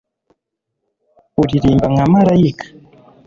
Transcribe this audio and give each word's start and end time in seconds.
uririmba 1.41 1.85
nka 1.93 2.05
malayika 2.11 2.65